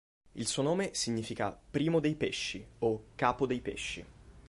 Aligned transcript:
Il 0.33 0.47
suo 0.47 0.63
nome 0.63 0.95
significa 0.95 1.55
"Primo 1.69 1.99
dei 1.99 2.15
pesci" 2.15 2.65
o 2.79 3.09
"Capo 3.13 3.45
dei 3.45 3.61
pesci". 3.61 4.03